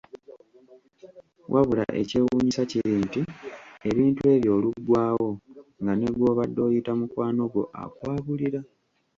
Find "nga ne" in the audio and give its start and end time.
5.81-6.07